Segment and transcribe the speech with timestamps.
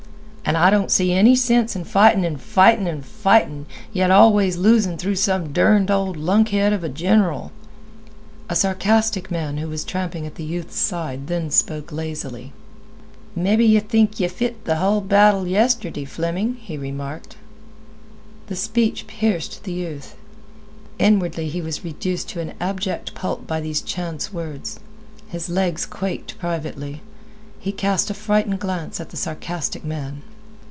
[0.43, 4.97] "And I don't see any sense in fighting and fighting and fighting, yet always losing
[4.97, 7.53] through some derned old lunkhead of a general."
[8.49, 12.51] A sarcastic man who was tramping at the youth's side, then spoke lazily.
[13.33, 17.37] "Mebbe yeh think yeh fit th' hull battle yestirday, Fleming," he remarked.
[18.47, 20.17] The speech pierced the youth.
[20.99, 24.81] Inwardly he was reduced to an abject pulp by these chance words.
[25.29, 26.99] His legs quaked privately.
[27.57, 30.23] He cast a frightened glance at the sarcastic man.